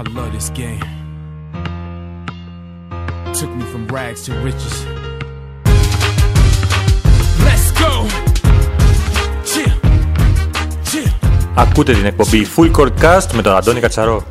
[0.00, 0.80] I love this game.
[3.38, 4.76] Took me from rags to riches.
[7.46, 7.92] Let's go.
[9.50, 9.74] Chill.
[10.90, 11.10] Chill.
[11.56, 14.22] Ακούτε την εκπομπή Full Court Cast με τον Αντώνη Κατσαρό.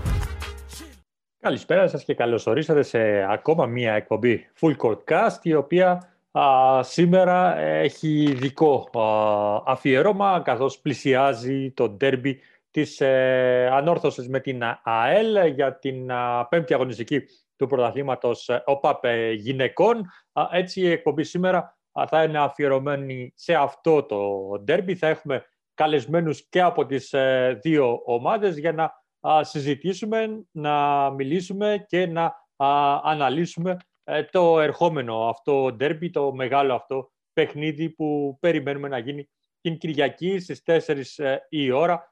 [1.39, 2.99] Καλησπέρα σας και καλώς ορίσατε σε
[3.31, 6.43] ακόμα μία εκπομπή Full Court Cast η οποία α,
[6.83, 12.39] σήμερα έχει ειδικό α, αφιερώμα καθώς πλησιάζει το ντέρμπι
[12.71, 17.21] της ε, ανόρθωσης με την ΑΕΛ για την α, πέμπτη αγωνιστική
[17.55, 20.05] του πρωταθλήματος ε, ΟΠΑΠ ε, γυναικών.
[20.33, 24.19] Α, έτσι η εκπομπή σήμερα α, θα είναι αφιερωμένη σε αυτό το
[24.63, 24.95] ντέρμπι.
[24.95, 28.91] Θα έχουμε καλεσμένους και από τις ε, δύο ομάδες για να
[29.31, 32.23] α, συζητήσουμε, να μιλήσουμε και να
[32.55, 39.29] α, αναλύσουμε ε, το ερχόμενο αυτό ντέρμπι, το μεγάλο αυτό παιχνίδι που περιμένουμε να γίνει
[39.61, 42.08] την Κυριακή στις 4 ε, η ώρα α,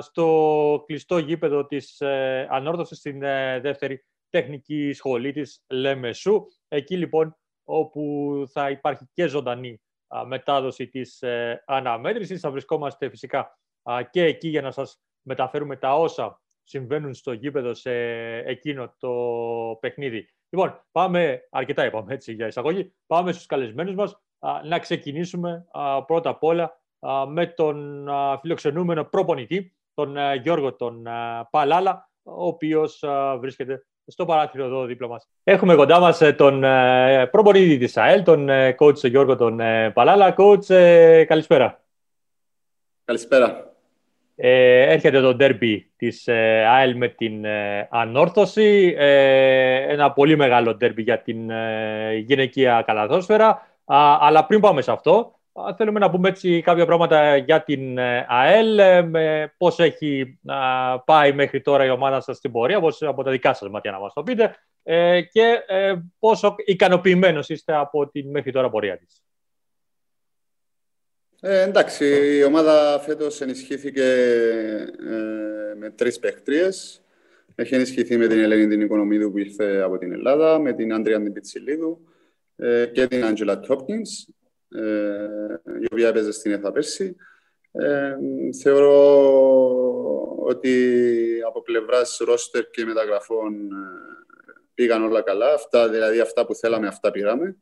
[0.00, 6.46] στο κλειστό γήπεδο της ε, Ανόρθωσης στην ε, δεύτερη τεχνική σχολή της Λεμεσού.
[6.68, 12.40] Εκεί λοιπόν όπου θα υπάρχει και ζωντανή α, μετάδοση της ε, αναμέτρησης.
[12.40, 17.74] Θα βρισκόμαστε φυσικά α, και εκεί για να σας μεταφέρουμε τα όσα συμβαίνουν στο γήπεδο
[17.74, 17.92] σε
[18.36, 19.12] εκείνο το
[19.80, 20.28] παιχνίδι.
[20.48, 26.04] Λοιπόν, πάμε, αρκετά είπαμε έτσι για εισαγωγή, πάμε στους καλεσμένους μας α, να ξεκινήσουμε α,
[26.04, 26.77] πρώτα απ' όλα α,
[27.28, 33.82] με τον α, φιλοξενούμενο προπονητή, τον α, Γιώργο τον α, Παλάλα, ο οποίος α, βρίσκεται
[34.06, 35.28] στο παράθυρο εδώ δίπλα μας.
[35.44, 39.90] Έχουμε κοντά μας ε, τον ε, προπονητή της ΑΕΛ, τον ε, coach Γιώργο τον ε,
[39.90, 40.34] Παλάλα.
[40.38, 41.82] Coach, ε, καλησπέρα.
[43.04, 43.72] Καλησπέρα.
[44.36, 48.94] Ε, έρχεται το ντέρμπι της ε, ΑΕΛ με την ε, Ανόρθωση.
[48.98, 53.48] Ε, ένα πολύ μεγάλο ντέρμπι για την ε, γυναικεία καλαθόσφαιρα.
[53.84, 55.37] Α, αλλά πριν πάμε σε αυτό, α,
[55.76, 61.00] θέλουμε να πούμε έτσι κάποια πράγματα για την ε, ΑΕΛ, ε, με πώς έχει α,
[61.00, 63.98] πάει μέχρι τώρα η ομάδα σας στην πορεία, πώς, από τα δικά σας μάτια να
[63.98, 69.22] μας το πείτε, ε, και ε, πόσο ικανοποιημένος είστε από την μέχρι τώρα πορεία της.
[71.40, 74.02] Ε, εντάξει, η ομάδα φέτος ενισχύθηκε
[75.10, 77.02] ε, με τρεις παίχτριες.
[77.54, 81.22] Έχει ενισχυθεί με την Ελένη την Οικονομίδου που ήρθε από την Ελλάδα, με την Άντρια
[81.22, 82.00] την Πιτσιλίδου
[82.56, 84.32] ε, και την Άντζελα Τόπκινς, ε,
[85.80, 87.16] η οποία έπαιζε στην ΕΘΑ πέρσι.
[87.72, 88.16] Ε,
[88.62, 88.98] θεωρώ
[90.36, 91.02] ότι
[91.46, 93.76] από πλευράς ρόστερ και μεταγραφών ε,
[94.74, 95.52] πήγαν όλα καλά.
[95.52, 97.56] Αυτά, δηλαδή αυτά που θέλαμε, αυτά πήραμε.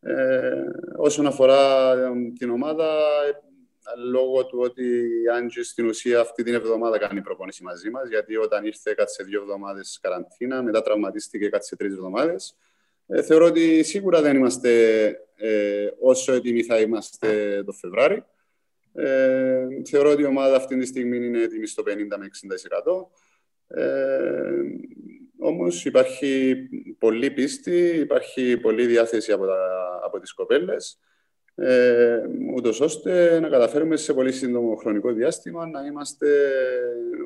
[0.00, 0.64] Ε,
[0.96, 2.84] όσον αφορά ε, την ομάδα,
[3.28, 4.84] ε, λόγω του ότι
[5.24, 9.22] η Άντζη στην ουσία αυτή την εβδομάδα κάνει προπόνηση μαζί μας, γιατί όταν ήρθε κάτσε
[9.22, 12.56] δύο εβδομάδες καραντίνα, μετά τραυματίστηκε κάτσε τρεις εβδομάδες.
[13.06, 15.04] Ε, θεωρώ ότι σίγουρα δεν είμαστε
[15.36, 18.24] ε, όσο έτοιμοι θα είμαστε το Φεβράρι.
[18.94, 21.88] Ε, θεωρώ ότι η ομάδα αυτή τη στιγμή είναι έτοιμη στο 50
[22.18, 22.30] με
[23.68, 23.78] 60%.
[23.78, 24.62] Ε,
[25.38, 26.56] όμως υπάρχει
[26.98, 29.58] πολλή πίστη, υπάρχει πολλή διάθεση από, τα,
[30.04, 30.98] από τις κοπέλες,
[31.54, 32.20] ε,
[32.54, 36.28] ούτως ώστε να καταφέρουμε σε πολύ σύντομο χρονικό διάστημα να είμαστε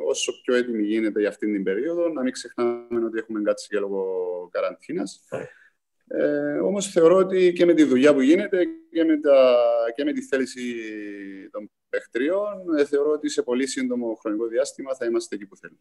[0.06, 3.78] όσο πιο έτοιμοι γίνεται για αυτήν την περίοδο, να μην ξεχνάμε ότι έχουμε κάτσει και
[3.78, 4.04] λόγω
[4.52, 5.24] καραντίνας.
[6.08, 9.56] Ε, όμως θεωρώ ότι και με τη δουλειά που γίνεται και με, τα,
[9.94, 10.62] και με τη θέληση
[11.50, 15.80] των παιχτριών, ε, θεωρώ ότι σε πολύ σύντομο χρονικό διάστημα θα είμαστε εκεί που θέλουμε.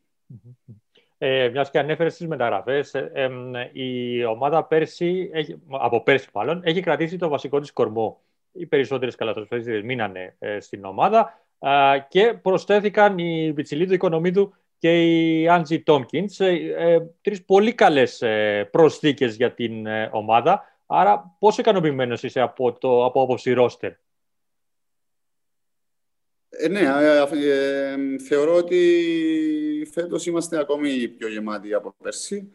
[1.18, 3.30] Ε, Μιας και ανέφερες στι μεταγραφές, ε,
[3.72, 8.22] η ομάδα πέρσι, έχει, από πέρσι μάλλον, έχει κρατήσει το βασικό της κορμό.
[8.52, 15.04] Οι περισσότερες καλαθοσφαίρε μείνανε ε, στην ομάδα ε, και προσθέθηκαν η Πιτσιλίδου, η Οικονομίδου και
[15.04, 16.40] η Άντζι Τόμκινς.
[16.40, 20.64] Ε, τρεις πολύ καλές ε, προσθήκες για την ε, ομάδα.
[20.86, 23.92] Άρα πόσο ικανοποιημένος είσαι από, το, από άποψη ρόστερ;
[26.50, 32.52] Ε, ναι, ε, ε, θεωρώ ότι φέτος είμαστε ακόμη πιο γεμάτοι από πέρσι.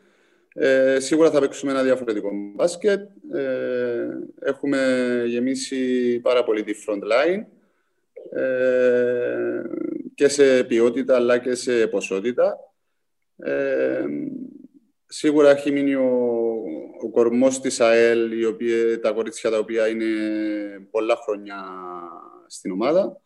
[0.55, 3.09] Ε, σίγουρα θα παίξουμε ένα διαφορετικό μπάσκετ.
[3.33, 4.09] Ε,
[4.41, 4.79] έχουμε
[5.27, 7.45] γεμίσει πάρα πολύ τη front line
[8.31, 9.63] ε,
[10.15, 12.57] και σε ποιότητα αλλά και σε ποσότητα.
[13.37, 14.05] Ε,
[15.07, 16.33] σίγουρα έχει μείνει ο,
[17.03, 20.07] ο κορμός της ΑΕΛ, οι οποίοι, τα κορίτσια τα οποία είναι
[20.91, 21.65] πολλά χρόνια
[22.47, 23.21] στην ομάδα.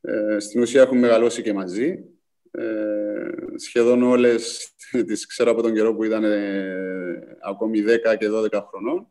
[0.00, 2.04] Ε, στην ουσία έχουν μεγαλώσει και μαζί.
[2.50, 4.72] Ε, σχεδόν όλες
[5.06, 9.06] τις ξέρω από τον καιρό που ήταν ε, ακόμη 10 και 12 χρονών.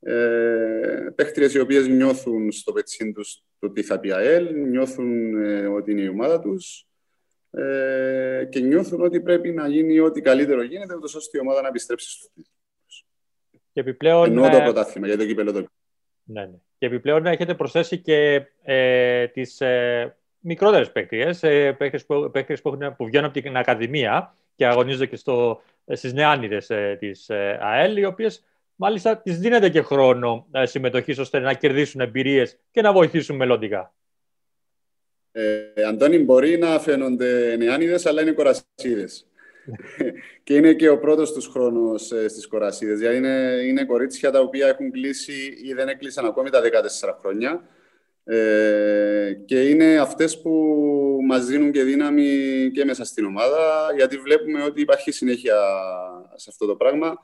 [0.00, 5.66] Ε, παίχτριες οι οποίες νιώθουν στο πετσίν τους το τι θα πει ΑΕΛ, νιώθουν ε,
[5.66, 6.86] ότι είναι η ομάδα τους
[7.50, 11.68] ε, και νιώθουν ότι πρέπει να γίνει ό,τι καλύτερο γίνεται, ούτως ώστε η ομάδα να
[11.68, 13.06] επιστρέψει στους τίτλους.
[13.72, 14.24] Και επιπλέον...
[14.26, 15.66] Εννοώ το πρωτάθλημα, γιατί το κύπελο το
[16.24, 16.56] ναι, ναι.
[16.78, 21.72] Και επιπλέον έχετε προσθέσει και ε, τις ε, μικρότερες παίκτριε, ε,
[22.06, 22.30] που,
[22.62, 25.62] που, που βγαίνουν από την Ακαδημία και αγωνίζονται και στο,
[25.92, 28.44] στις νεάνιδες ε, της ε, ΑΕΛ, οι οποίες
[28.80, 33.94] μάλιστα τις δίνεται και χρόνο ε, συμμετοχής ώστε να κερδίσουν εμπειρίες και να βοηθήσουν μελλοντικά.
[35.32, 39.26] Ε, Αντώνη, μπορεί να φαίνονται νεάνιδες, αλλά είναι κορασίδες.
[40.44, 42.98] και είναι και ο πρώτος τους χρόνος ε, στις κορασίδες.
[42.98, 47.62] Δηλαδή είναι, είναι κορίτσια τα οποία έχουν κλείσει ή δεν έκλεισαν ακόμη τα 14 χρόνια.
[48.24, 50.50] Ε, και είναι αυτές που
[51.26, 55.56] μας δίνουν και δύναμη και μέσα στην ομάδα, γιατί βλέπουμε ότι υπάρχει συνέχεια
[56.34, 57.18] σε αυτό το πράγμα.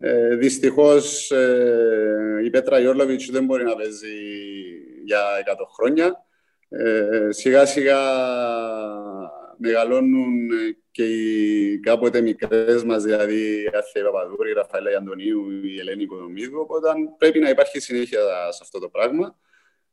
[0.00, 4.16] Ε, δυστυχώς ε, η Πέτρα Ιόρλοβιτς δεν μπορεί να παίζει
[5.04, 6.24] για 100 χρόνια.
[6.68, 7.98] Ε, σιγά σιγά
[9.56, 10.48] μεγαλώνουν
[10.90, 16.60] και οι κάποτε μικρές μας, δηλαδή η Άθεια Παπαδούρη, η Ραφαέλα Αντωνίου, η Ελένη Κοδομίδου,
[16.60, 19.38] οπότε πρέπει να υπάρχει συνέχεια σε αυτό το πράγμα.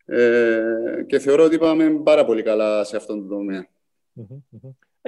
[0.06, 3.68] Ε, και θεωρώ ότι πάμε πάρα πολύ καλά σε αυτόν τον τομέα.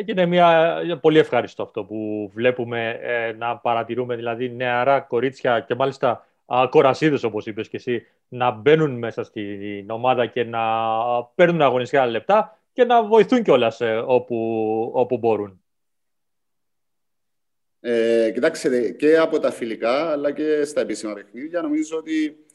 [0.06, 5.76] Και είναι μια, πολύ ευχάριστο αυτό που βλέπουμε ε, να παρατηρούμε, δηλαδή νεαρά κορίτσια και
[5.76, 10.62] μάλιστα α, κορασίδες όπως είπες και εσύ, να μπαίνουν μέσα στην ομάδα και να
[11.36, 15.62] παίρνουν αγωνιστικά λεπτά και να βοηθούν κιόλας ε, όπου, όπου μπορούν.
[17.80, 22.46] Ε, κοιτάξτε, και από τα φιλικά αλλά και στα επίσημα παιχνίδια νομίζω ότι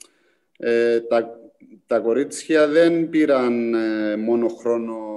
[0.59, 1.39] ε, τα,
[1.87, 5.12] τα κορίτσια δεν πήραν ε, μόνο χρόνο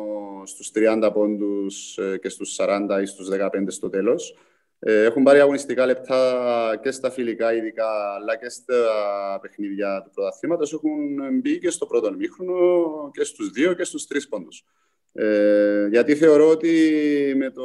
[0.46, 4.38] στους 30 πόντους ε, και στους 40 ή στους 15 στο τέλος.
[4.80, 10.74] Ε, έχουν πάρει αγωνιστικά λεπτά και στα φιλικά ειδικά, αλλά και στα παιχνίδια του πρωταθλήματος.
[10.74, 10.92] Έχουν
[11.42, 14.66] μπει και στο πρώτο μήχρονο και στους δύο και στους τρεις πόντους.
[15.18, 16.74] Ε, γιατί θεωρώ ότι
[17.36, 17.64] με, το,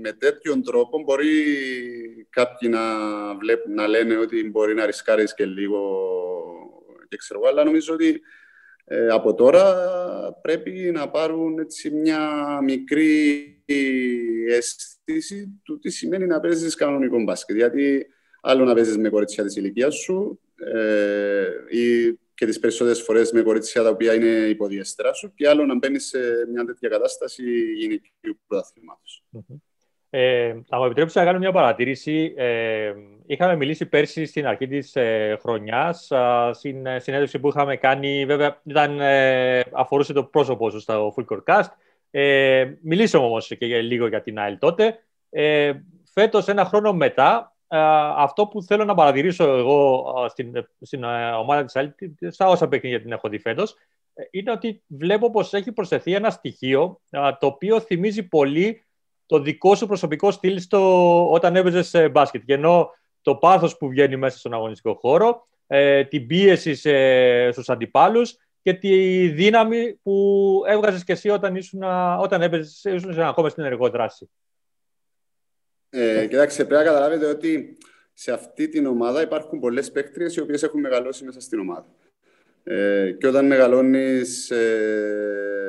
[0.00, 1.26] με τέτοιον τρόπο μπορεί
[2.30, 2.80] κάποιοι να,
[3.34, 5.80] βλέπουν, να λένε ότι μπορεί να ρισκάρεις και λίγο
[7.08, 8.20] και ξέρω, αλλά νομίζω ότι
[8.84, 9.74] ε, από τώρα
[10.42, 13.62] πρέπει να πάρουν έτσι μια μικρή
[14.48, 17.56] αίσθηση του τι σημαίνει να παίζεις κανονικό μπάσκετ.
[17.56, 18.06] Γιατί
[18.40, 23.42] άλλο να παίζεις με κορίτσια της ηλικίας σου ε, ή και τις περισσότερες φορές με
[23.42, 26.18] κορίτσια τα οποία είναι υποδιέστερα σου και άλλο να μπαίνεις σε
[26.52, 27.42] μια τέτοια κατάσταση
[27.72, 29.24] γυναικείου πρωταθλήματος.
[30.12, 32.34] Ε, θα μου επιτρέψετε να κάνω μια παρατήρηση.
[32.36, 32.92] Ε,
[33.26, 36.12] είχαμε μιλήσει πέρσι στην αρχή της ε, χρονιάς,
[36.52, 41.24] στην ε, συνέντευξη που είχαμε κάνει, βέβαια ήταν, ε, αφορούσε το πρόσωπό σου στο Full
[41.24, 41.68] Court Cast.
[42.10, 44.98] Ε, μιλήσαμε όμως και λίγο για την ΑΕΛ τότε.
[45.30, 45.72] Ε,
[46.12, 47.54] φέτος, ένα χρόνο μετά,
[48.16, 51.04] αυτό που θέλω να παρατηρήσω εγώ στην, στην
[51.38, 51.90] ομάδα της ΑΕΛ,
[52.30, 53.76] στα όσα παιχνίδια την έχω δει φέτος,
[54.30, 58.84] είναι ότι βλέπω πως έχει προσθεθεί ένα στοιχείο το οποίο θυμίζει πολύ
[59.30, 62.42] το δικό σου προσωπικό στυλ στο, όταν έπαιζες σε μπάσκετ.
[62.44, 62.90] Και ενώ
[63.22, 68.72] το πάθος που βγαίνει μέσα στον αγωνιστικό χώρο, ε, την πίεση σε, στους αντιπάλους και
[68.72, 71.82] τη δύναμη που έβγαζες και εσύ όταν, ήσουν,
[72.20, 74.30] όταν έπαιζες, ήσουν ακόμα στην ενεργό δράση.
[75.90, 77.78] Ε, κοιτάξτε, πρέπει να καταλάβετε ότι
[78.12, 81.86] σε αυτή την ομάδα υπάρχουν πολλές παίκτριες οι οποίες έχουν μεγαλώσει μέσα στην ομάδα.
[82.64, 85.59] Ε, και όταν μεγαλώνεις ε,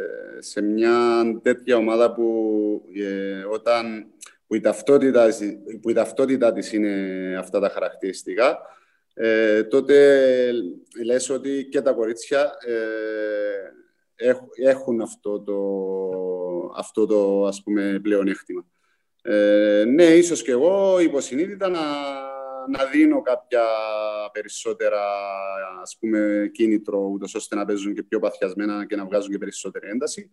[0.42, 4.06] σε μια τέτοια ομάδα που, ε, όταν,
[4.48, 5.28] που, η ταυτότητα,
[5.82, 8.60] που η ταυτότητα της είναι αυτά τα χαρακτηριστικά,
[9.14, 10.52] ε, τότε
[11.06, 12.52] λες ότι και τα κορίτσια
[14.16, 14.34] ε,
[14.68, 15.60] έχουν αυτό το,
[16.78, 18.66] αυτό το ας πούμε, πλεονέκτημα.
[19.22, 21.80] Ε, ναι, ίσως και εγώ υποσυνείδητα να
[22.70, 23.64] να δίνω κάποια
[24.32, 25.02] περισσότερα
[25.82, 29.88] ας πούμε, κίνητρο, ούτως ώστε να παίζουν και πιο παθιασμένα και να βγάζουν και περισσότερη
[29.88, 30.32] ένταση.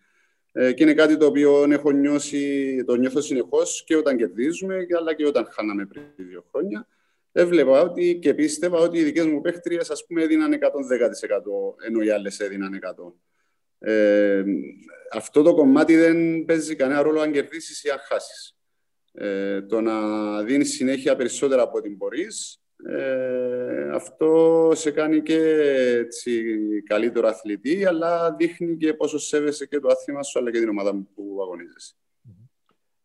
[0.53, 5.15] Ε, και είναι κάτι το οποίο έχω νιώσει, το νιώθω συνεχώς και όταν κερδίζουμε, αλλά
[5.15, 6.87] και όταν χάναμε πριν δύο χρόνια.
[7.33, 10.57] Έβλεπα ότι και πίστευα ότι οι δικές μου παίχτριες ας πούμε έδιναν 110%
[11.87, 13.13] ενώ οι άλλες έδιναν 100%.
[13.79, 14.45] Ε,
[15.13, 18.58] αυτό το κομμάτι δεν παίζει κανένα ρόλο αν κερδίσεις ή αν χάσεις.
[19.21, 19.99] Ε, το να
[20.43, 25.39] δίνεις συνέχεια περισσότερα από ό,τι μπορείς, ε, αυτό σε κάνει και
[25.99, 26.43] έτσι,
[26.83, 30.95] καλύτερο αθλητή, αλλά δείχνει και πόσο σέβεσαι και το άθλημα σου, αλλά και την ομάδα
[31.15, 31.95] που αγωνίζεσαι.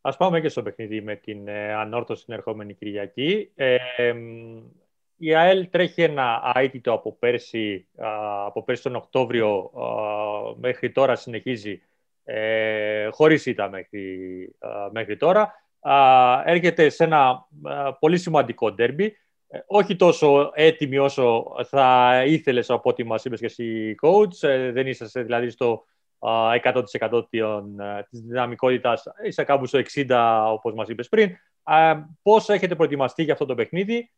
[0.01, 3.51] Α πάμε και στο παιχνίδι με την ε, ανόρθωση την ερχόμενη Κυριακή.
[3.55, 3.77] Ε,
[5.17, 7.87] η ΑΕΛ τρέχει ένα αίτητο από πέρσι,
[8.45, 9.71] από πέρσι τον Οκτώβριο
[10.59, 11.81] μέχρι τώρα συνεχίζει
[12.23, 14.55] ε, χωρίς ήττα μέχρι,
[14.91, 15.62] μέχρι τώρα
[16.45, 17.47] έρχεται σε ένα
[17.99, 19.17] πολύ σημαντικό ντέρμπι.
[19.53, 24.47] Ε, όχι τόσο έτοιμη όσο θα ήθελες από ό,τι μας είπες και εσύ coach.
[24.47, 25.85] Ε, δεν είσαστε δηλαδή στο
[26.19, 29.03] 100% ε, της δυναμικότητας.
[29.23, 31.35] Είσαι κάπου στο 60% όπως μας είπες πριν.
[32.21, 34.11] Πώς έχετε προετοιμαστεί για αυτό το παιχνίδι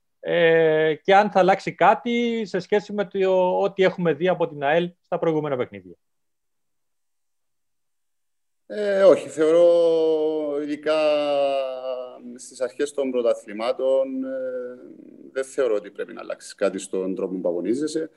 [1.01, 4.91] και αν θα αλλάξει κάτι σε σχέση με το ό,τι έχουμε δει από την ΑΕΛ
[5.01, 5.95] στα προηγούμενα παιχνίδια.
[8.67, 10.97] Ε, όχι, θεωρώ ειδικά
[12.35, 14.77] στις αρχές των πρωταθλημάτων ε,
[15.31, 18.09] δεν θεωρώ ότι πρέπει να αλλάξεις κάτι στον τρόπο που αγωνίζεσαι.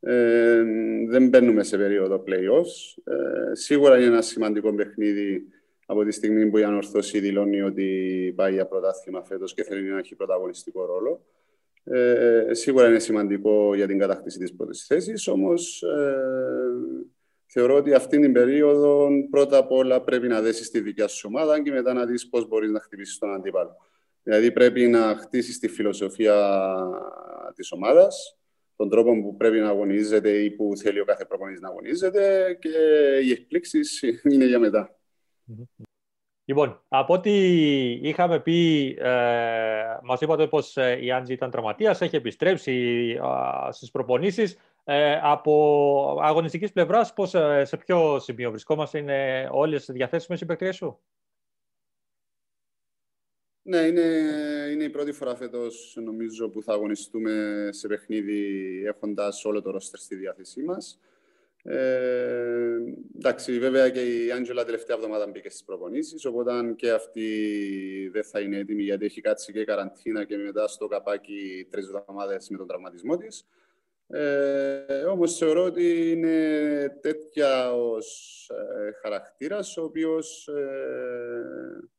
[0.00, 0.62] Ε,
[1.08, 3.02] δεν μπαίνουμε σε περίοδο play-offs.
[3.12, 5.46] Ε, σίγουρα είναι ένα σημαντικό παιχνίδι
[5.86, 9.98] από τη στιγμή που η Ανορθώση δηλώνει ότι πάει για πρωτάθλημα φέτος και θέλει να
[9.98, 11.24] έχει πρωταγωνιστικό ρόλο.
[11.84, 16.16] Ε, σίγουρα είναι σημαντικό για την κατάκτηση της πρώτης θέσης, όμως ε,
[17.52, 21.62] θεωρώ ότι αυτήν την περίοδο πρώτα απ' όλα πρέπει να δέσεις τη δικιά σου ομάδα
[21.62, 23.76] και μετά να δεις πώς μπορείς να χτυπήσεις τον αντίπαλο.
[24.22, 26.36] Δηλαδή πρέπει να χτίσεις τη φιλοσοφία
[27.54, 28.38] της ομάδας,
[28.76, 32.68] τον τρόπο που πρέπει να αγωνίζεται ή που θέλει ο κάθε προπονητής να αγωνίζεται και
[33.24, 34.96] οι εκπλήξεις είναι για μετά.
[36.44, 37.30] Λοιπόν, από ό,τι
[37.90, 39.10] είχαμε πει, ε,
[40.02, 42.72] μας είπατε πως ε, η Άντζη ήταν τραυματίας, έχει επιστρέψει
[43.68, 44.56] ε, στις προπονήσεις.
[44.84, 50.76] Ε, από αγωνιστικής πλευράς, πώς, ε, σε ποιο σημείο βρισκόμαστε, είναι όλες διαθέσιμες οι παικτρίες
[50.76, 51.00] σου;
[53.62, 54.02] Ναι, είναι,
[54.72, 60.00] είναι η πρώτη φορά φέτος, νομίζω, που θα αγωνιστούμε σε παιχνίδι έχοντας όλο το ρόστερ
[60.00, 61.00] στη διάθεσή μας.
[61.64, 62.76] Ε,
[63.16, 67.28] εντάξει, βέβαια και η Άντζελα τελευταία εβδομάδα μπήκε στις προπονήσεις, οπότε και αυτή
[68.12, 72.48] δεν θα είναι έτοιμη γιατί έχει κάτσει και καραντίνα και μετά στο καπάκι τρεις εβδομάδες
[72.48, 73.46] με τον τραυματισμό της.
[74.06, 81.90] Ε, Όμως θεωρώ ότι είναι τέτοια ως ε, χαρακτήρας, ο οποίος ε,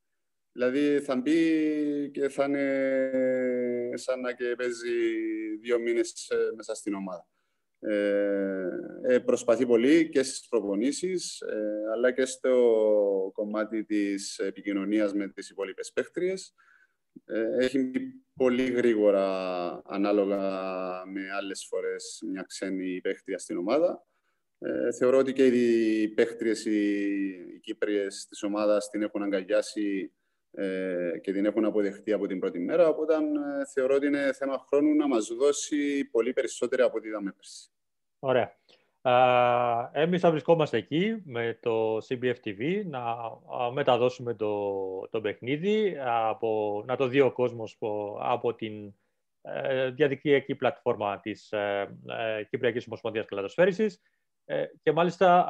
[0.51, 4.91] δηλαδή θα μπει και θα είναι σαν να και παίζει
[5.61, 7.27] δύο μήνες ε, μέσα στην ομάδα.
[7.85, 8.69] Ε,
[9.03, 15.49] ε, προσπαθεί πολύ και στις προπονήσεις, ε, αλλά και στο κομμάτι της επικοινωνίας με τις
[15.49, 16.53] υπόλοιπες παίχτριες.
[17.59, 17.91] Έχει
[18.35, 20.39] πολύ γρήγορα, ανάλογα
[21.05, 24.05] με άλλες φορές, μια ξένη παίχτρια στην ομάδα.
[24.97, 26.99] θεωρώ ότι και οι παίχτριες, οι,
[27.55, 30.13] οι Κύπριες της ομάδας την έχουν αγκαλιάσει
[31.21, 33.13] και την έχουν αποδεχτεί από την πρώτη μέρα, οπότε
[33.73, 37.69] θεωρώ ότι είναι θέμα χρόνου να μας δώσει πολύ περισσότερο από ό,τι είδαμε πέρσι.
[38.19, 38.57] Ωραία.
[39.91, 43.15] Εμείς θα βρισκόμαστε εκεί με το CBF TV να
[43.71, 47.77] μεταδώσουμε το, το παιχνίδι, από, να το δει ο κόσμος
[48.19, 48.93] από την
[49.41, 54.01] ε, διαδικτυακή πλατφόρμα της ε, ε, Κυπριακής Ομοσπονδίας Καλατοσφαίρησης
[54.45, 55.47] ε, και μάλιστα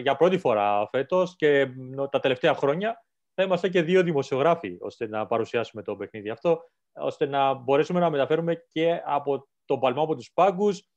[0.00, 1.68] για πρώτη φορά φέτος και
[2.10, 6.60] τα τελευταία χρόνια θα είμαστε και δύο δημοσιογράφοι ώστε να παρουσιάσουμε το παιχνίδι αυτό,
[6.92, 10.88] ώστε να μπορέσουμε να μεταφέρουμε και από τον παλμό από τους πάγκους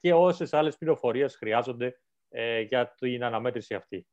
[0.00, 1.98] και όσες άλλες πληροφορίες χρειάζονται
[2.36, 4.06] ε, για την αναμέτρηση αυτή.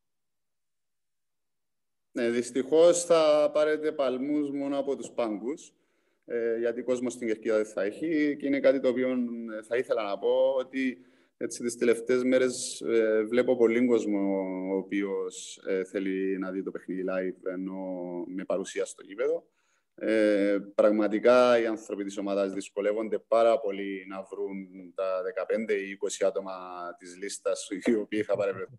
[2.11, 5.73] Ναι, δυστυχώς θα πάρετε παλμούς μόνο από τους πάγκους,
[6.25, 9.63] ε, γιατί ο κόσμος στην Κερκίδα δεν θα έχει και είναι κάτι το οποίο ε,
[9.67, 11.05] θα ήθελα να πω ότι
[11.37, 12.83] έτσι τις τελευταίες μέρες
[13.27, 14.19] βλέπω πολύ κόσμο
[14.73, 15.59] ο οποίος
[15.91, 17.83] θέλει να δει το παιχνίδι live ενώ
[18.27, 19.47] με παρουσία στο γήπεδο.
[19.95, 25.21] Ε, πραγματικά οι άνθρωποι της ομάδας δυσκολεύονται πάρα πολύ να βρουν τα
[25.67, 26.53] 15 ή 20 άτομα
[26.97, 28.77] της λίστας οι οποίοι θα παρευρεθούν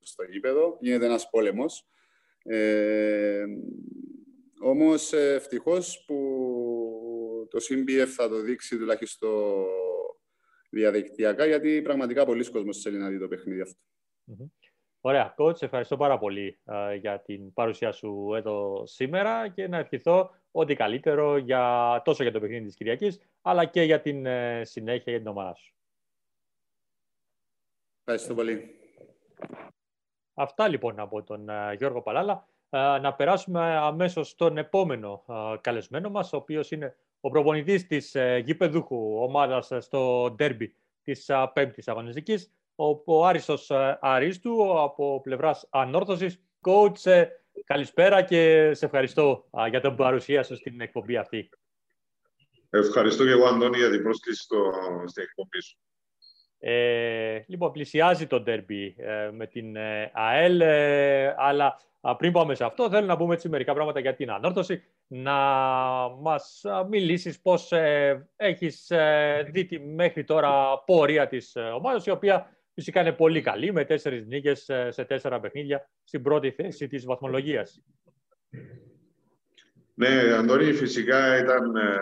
[0.00, 0.76] στο γήπεδο.
[0.80, 1.88] Γίνεται ένας πόλεμος.
[2.42, 3.44] Ε,
[4.60, 9.66] όμως ευτυχώς που το CBF θα το δείξει τουλάχιστον
[10.70, 13.78] διαδικτυακά γιατί πραγματικά πολλοί κόσμος θέλει να δει το παιχνίδι αυτό.
[15.06, 16.58] Ωραία, coach, ευχαριστώ πάρα πολύ
[17.00, 22.40] για την παρουσία σου εδώ σήμερα και να ευχηθώ ό,τι καλύτερο για, τόσο για το
[22.40, 25.74] παιχνίδι της Κυριακής, αλλά και για την ε, συνέχεια για την ομάδα σου.
[27.98, 28.74] Ευχαριστώ πολύ.
[30.34, 32.48] Αυτά λοιπόν από τον ε, Γιώργο Παλάλα.
[32.70, 35.24] Ε, να περάσουμε αμέσως στον επόμενο
[35.60, 42.52] καλεσμένο μας, ο οποίος είναι ο προπονητής της γηπεδούχου ομάδας στο ντέρμπι της πέμπτης αγωνιστικής,
[42.76, 46.38] ο Άριστος Αρίστου από πλευράς ανόρθωσης.
[46.60, 47.24] Coach,
[47.64, 51.48] καλησπέρα και σε ευχαριστώ για την παρουσία σου στην εκπομπή αυτή.
[52.70, 54.72] Ευχαριστώ και εγώ, Αντώνη, για την πρόσκληση στο,
[55.06, 55.78] στην εκπομπή σου.
[56.58, 60.62] Ε, λοιπόν, πλησιάζει το ντέρμπι ε, με την ε, ΑΕΛ,
[61.36, 61.80] αλλά
[62.16, 64.82] πριν πάμε σε αυτό, θέλω να πούμε έτσι μερικά πράγματα για την ανόρθωση.
[65.06, 65.34] Να
[66.20, 67.72] μας μιλήσεις πώς
[68.36, 68.92] έχεις
[69.50, 74.26] δει τη μέχρι τώρα πορεία της ομάδας, η οποία Φυσικά είναι πολύ καλή με τέσσερις
[74.26, 77.82] νίκες σε τέσσερα παιχνίδια στην πρώτη θέση της βαθμολογίας.
[79.94, 81.96] Ναι, Αντώνη, φυσικά ήταν, ε,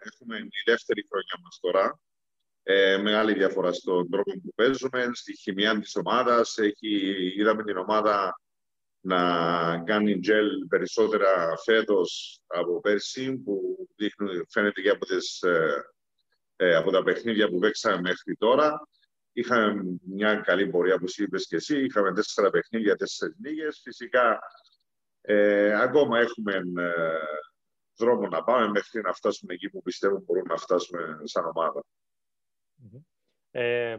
[0.00, 2.00] έχουμε η δεύτερη χρονιά μας τώρα.
[2.62, 6.58] Ε, μεγάλη διαφορά στον τρόπο που παίζουμε, στη χημιά της ομάδας.
[6.58, 8.40] Έχει, είδαμε την ομάδα
[9.00, 15.84] να κάνει τζελ περισσότερα φέτος από πέρσι, που δείχνουν, φαίνεται και από, τις, ε,
[16.56, 18.88] ε από τα παιχνίδια που παίξαμε μέχρι τώρα.
[19.34, 21.84] Είχαμε μια καλή πορεία, όπως είπες και εσύ.
[21.84, 23.80] Είχαμε τέσσερα παιχνίδια, τέσσερις νίκες.
[23.82, 24.38] Φυσικά,
[25.20, 27.18] ε, ακόμα έχουμε ε,
[27.96, 31.84] δρόμο να πάμε μέχρι να φτάσουμε εκεί που πιστεύω μπορούμε να φτάσουμε σαν ομάδα.
[33.50, 33.98] Ε,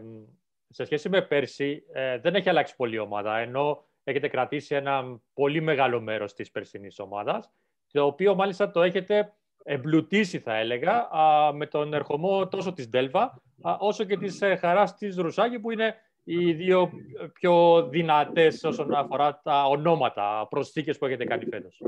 [0.69, 5.21] σε σχέση με πέρσι, ε, δεν έχει αλλάξει πολύ η ομάδα, ενώ έχετε κρατήσει ένα
[5.33, 7.51] πολύ μεγάλο μέρος της περσινής ομάδας,
[7.91, 11.09] το οποίο μάλιστα το έχετε εμπλουτίσει, θα έλεγα,
[11.53, 13.41] με τον ερχομό τόσο της Ντέλβα,
[13.79, 16.91] όσο και της ε, Χαράς της Ρουσάκη, που είναι οι δύο
[17.33, 21.81] πιο δυνατές όσον αφορά τα ονόματα, προσθήκες που έχετε κάνει φέτος.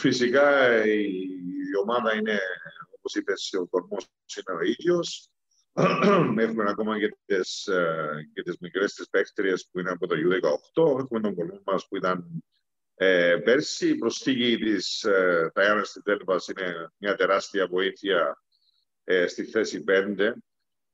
[0.00, 2.38] Φυσικά η ομάδα είναι,
[2.96, 5.30] όπως είπες, ο κορμός είναι ο ίδιος.
[6.44, 10.98] Έχουμε ακόμα και τις, ε, και τις μικρές τις παίκτριες που είναι από το U18.
[10.98, 12.42] Έχουμε τον κορμό μας που ήταν
[12.94, 13.88] ε, πέρσι.
[13.88, 18.42] Η προσθήκη της ε, Ταϊάννας στην Τέλβας είναι μια τεράστια βοήθεια
[19.04, 20.32] ε, στη θέση 5.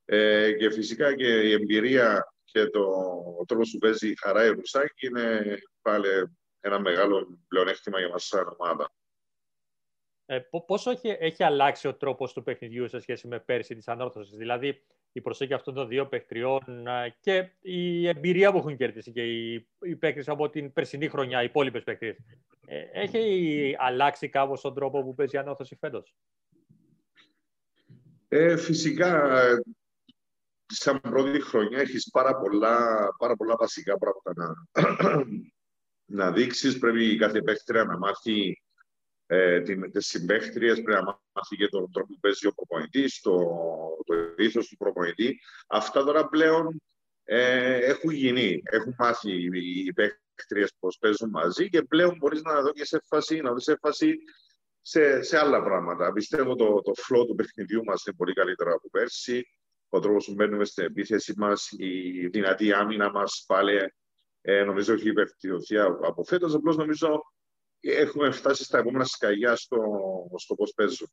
[0.09, 2.81] Ε, και φυσικά και η εμπειρία και το,
[3.41, 6.09] ο τρόπος που παίζει η Χαρά η Ρουσάκη είναι πάλι
[6.61, 8.93] ένα μεγάλο πλεονέκτημα για μας σαν ομάδα.
[10.27, 14.37] Ε, πόσο έχει, έχει αλλάξει ο τρόπος του παιχνιδιού σε σχέση με πέρσι της ανόρθωσης,
[14.37, 14.83] δηλαδή
[15.13, 19.69] η προσέγγιση αυτών των δύο παιχτριών ε, και η εμπειρία που έχουν κερδίσει και οι,
[19.81, 22.17] οι παίκτες από την περσινή χρονιά, οι υπόλοιπες παίκτες.
[22.67, 26.15] Ε, έχει αλλάξει κάπως τον τρόπο που παίζει η ανόρθωση φέτος;
[28.29, 29.39] Ε, φυσικά,
[30.67, 34.55] σαν πρώτη χρονιά έχεις πάρα πολλά, πάρα πολλά βασικά πράγματα να,
[36.19, 36.79] να δείξεις.
[36.79, 38.63] Πρέπει κάθε παίχτρια να μάθει
[39.27, 43.37] ε, τις συμπαίχτριες, πρέπει να μάθει και τον τρόπο που παίζει ο προπονητής, το,
[44.05, 45.41] το ήθος του προπονητή.
[45.67, 46.83] Αυτά τώρα πλέον
[47.25, 48.63] ε, έχουν γίνει.
[48.65, 49.33] Έχουν μάθει
[49.87, 53.67] οι παίχτριες πώς παίζουν μαζί και πλέον μπορείς να δω και σε φάση, να δεις
[53.67, 54.17] έμφαση
[54.81, 56.13] σε, σε άλλα πράγματα.
[56.13, 59.47] Πιστεύω το, το flow του παιχνιδιού μας είναι πολύ καλύτερο από πέρσι.
[59.89, 63.95] Ο τρόπος που μπαίνουμε στην επίθεση μας, η δυνατή άμυνα μας πάλι
[64.41, 66.55] ε, νομίζω έχει βελτιωθεί από φέτος.
[66.55, 67.23] Απλώς νομίζω
[67.81, 69.79] έχουμε φτάσει στα επόμενα σκαγιά στο,
[70.37, 71.11] στο πώς παίζουν.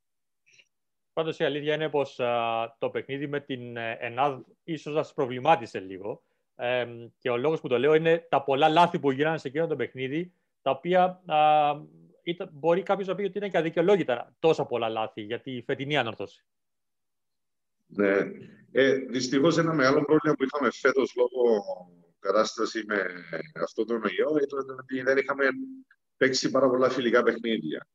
[1.13, 2.19] Πάντως η αλήθεια είναι πως
[2.78, 6.24] το παιχνίδι με την ε, ΕΝΑΔ ίσως να σας προβλημάτισε λίγο.
[6.56, 9.67] Ε, και ο λόγος που το λέω είναι τα πολλά λάθη που γίνανε σε εκείνο
[9.67, 11.71] το παιχνίδι, τα οποία α,
[12.24, 15.98] ήταν, μπορεί κάποιος να πει ότι είναι και αδικαιολόγητα τόσα πολλά λάθη για τη φετινή
[15.98, 16.45] ανορθώση.
[17.86, 18.17] Ναι.
[18.76, 21.64] Ε, Δυστυχώς ένα μεγάλο πρόβλημα που είχαμε φέτος λόγω
[22.20, 23.06] κατάσταση με
[23.64, 25.46] αυτό το ιό ήταν ότι δεν είχαμε
[26.18, 27.88] παίξει πάρα πολλά φιλικά παιχνίδια.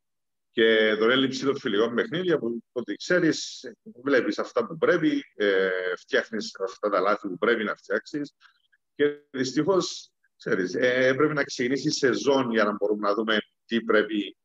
[0.51, 3.65] Και τον έλλειψη των φιλικών παιχνίδια που ότι ξέρεις,
[4.03, 8.35] βλέπεις αυτά που πρέπει, ε, φτιάχνεις αυτά τα λάθη που πρέπει να φτιάξεις.
[8.95, 14.37] Και δυστυχώς, ξέρεις, ε, πρέπει να ξεκινήσει σεζόν για να μπορούμε να δούμε τι πρέπει,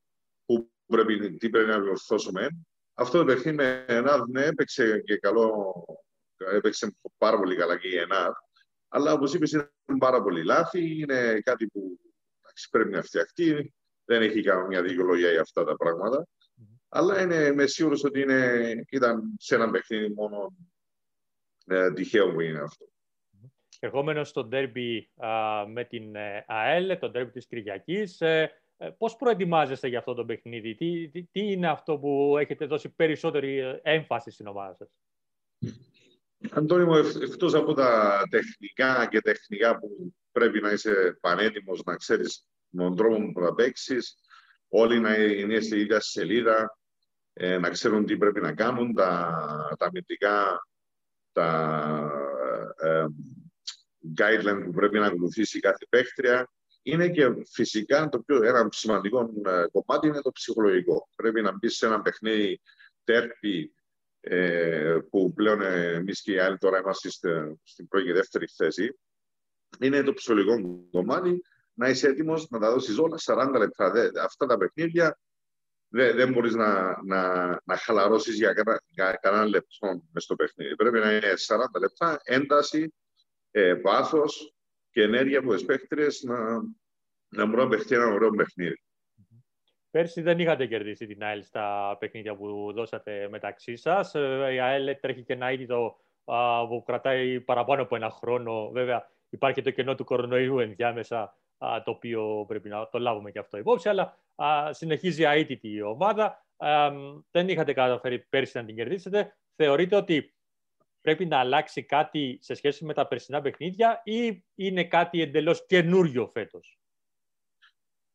[0.45, 2.47] που πρέπει, τι πρέπει να διορθώσουμε.
[2.93, 5.85] Αυτό το παιχνίδι με ΕΝΑΔ ναι, έπαιξε και καλό,
[6.51, 8.33] έπαιξε πάρα πολύ καλά και η ΕΝΑΔ.
[8.87, 10.99] Αλλά όπως είπες, είναι πάρα πολύ λάθη.
[10.99, 11.99] Είναι κάτι που
[12.69, 13.73] πρέπει να φτιαχτεί.
[14.05, 16.27] Δεν έχει καμία δικαιολογία για αυτά τα πράγματα.
[16.89, 20.55] Αλλά είναι, είμαι σίγουρος ότι είναι, ήταν σε ένα παιχνίδι μόνο
[21.65, 22.85] ε, τυχαίο που είναι αυτό.
[23.79, 25.09] Ερχόμενος στο ντέρμπι
[25.67, 30.25] με την ε, ΑΕΛ, το ντέρμπι της Κυριακής, ε, ε, πώς προετοιμάζεστε για αυτό το
[30.25, 34.89] παιχνίδι, τι, τι, τι, είναι αυτό που έχετε δώσει περισσότερη ε, έμφαση στην ομάδα σας;
[36.51, 42.45] Αντώνη μου, εκτός από τα τεχνικά και τεχνικά που πρέπει να είσαι πανέτοιμος, να ξέρεις
[42.77, 44.15] τον τρόπο που θα παίξεις,
[44.67, 46.77] όλοι να είναι στη ίδια σελίδα,
[47.33, 49.37] ε, να ξέρουν τι πρέπει να κάνουν, τα,
[49.77, 50.67] τα αμυντικά,
[51.31, 52.11] τα
[52.77, 53.05] ε,
[54.17, 56.51] guideline που πρέπει να ακολουθήσει κάθε παίχτρια
[56.81, 61.09] είναι και φυσικά το πιο ένα σημαντικό ε, κομμάτι είναι το ψυχολογικό.
[61.15, 62.61] Πρέπει να μπεις σε ένα παιχνίδι
[63.03, 63.73] τέρπι
[64.25, 67.09] ε, που πλέον εμείς και οι άλλοι τώρα είμαστε
[67.63, 68.99] στην πρώτη και δεύτερη θέση.
[69.79, 71.41] Είναι το ψυχολογικό κομμάτι
[71.73, 74.11] να είσαι έτοιμος να τα δώσεις όλα 40 λεπτά.
[74.23, 75.19] αυτά τα παιχνίδια
[75.87, 78.53] δεν, δεν μπορείς να, να, να χαλαρώσεις για,
[78.87, 80.75] για κανένα λεπτό μες στο παιχνίδι.
[80.75, 82.93] Πρέπει να είναι 40 λεπτά ένταση,
[83.51, 84.23] ε, πάθο,
[84.89, 86.37] και ενέργεια από τις παίχτριε να,
[87.27, 88.83] να μπορούν να παιχτεί ένα ωραίο παιχνίδι.
[89.93, 94.15] Πέρσι δεν είχατε κερδίσει την ΑΕΛ στα παιχνίδια που δώσατε μεταξύ σας.
[94.15, 95.97] Ε, η ΑΕΛ τρέχει και ένα είδο
[96.67, 98.69] που κρατάει παραπάνω από ένα χρόνο.
[98.69, 103.57] Βέβαια, υπάρχει το κενό του κορονοϊού ενδιάμεσα, το οποίο πρέπει να το λάβουμε και αυτό
[103.57, 103.89] υπόψη.
[103.89, 104.17] Αλλά
[104.69, 106.45] συνεχίζει αίτητη η ομάδα.
[107.31, 109.37] Δεν είχατε καταφέρει πέρσι να την κερδίσετε.
[109.55, 110.35] Θεωρείτε ότι
[111.01, 116.27] πρέπει να αλλάξει κάτι σε σχέση με τα περσινά παιχνίδια ή είναι κάτι εντελώς καινούριο
[116.27, 116.79] φέτος;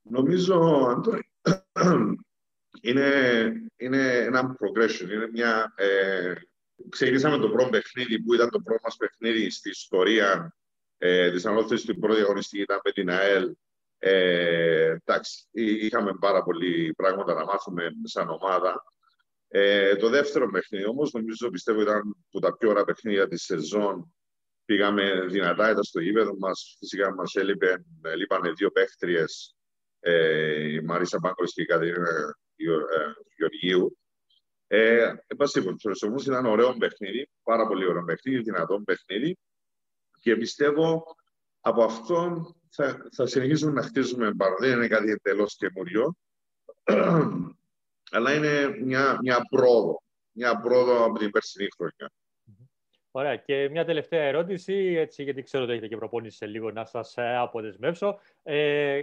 [0.02, 0.54] Νομίζω,
[0.88, 1.27] Αντώνη,
[2.88, 6.32] είναι, είναι ένα progression, είναι μια, ε,
[6.88, 10.56] Ξεκινήσαμε το πρώτο παιχνίδι που ήταν το πρώτο μας παιχνίδι στη ιστορία
[10.98, 13.54] ε, της ανώθεσης του πρώτη αγωνιστική ήταν με την ΑΕΛ.
[13.98, 18.84] Ε, εντάξει, είχαμε πάρα πολλοί πράγματα να μάθουμε σαν ομάδα.
[19.48, 24.14] Ε, το δεύτερο παιχνίδι όμως, νομίζω πιστεύω ήταν που τα πιο ωραία παιχνίδια της σεζόν.
[24.64, 26.76] Πήγαμε δυνατά, ήταν στο γήπεδο μας.
[26.78, 29.56] Φυσικά μας έλειπε, έλειπαν δύο παίχτριες,
[30.00, 32.08] ε, η Μαρίσα Μπάνκος και η Κατερίνα
[32.56, 32.64] ε,
[33.36, 33.98] Γεωργίου.
[34.66, 39.38] Ε, εν πάση όμως ήταν ωραίο παιχνίδι, πάρα πολύ ωραίο παιχνίδι, δυνατό παιχνίδι
[40.20, 41.04] και πιστεύω
[41.60, 44.56] από αυτό θα, θα συνεχίσουμε να χτίζουμε πάνω.
[44.58, 46.14] Δεν είναι κάτι εντελώς καινούριο,
[48.16, 50.02] αλλά είναι μια, μια πρόοδο.
[50.32, 52.12] Μια πρόοδο από την περσινή χρονιά.
[53.10, 53.36] Ωραία.
[53.36, 57.16] Και μια τελευταία ερώτηση, έτσι, γιατί ξέρω ότι έχετε και προπόνηση σε λίγο να σας
[57.16, 58.18] ε, αποδεσμεύσω.
[58.42, 59.02] Ε,